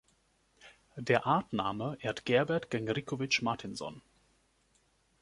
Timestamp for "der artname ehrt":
0.95-2.25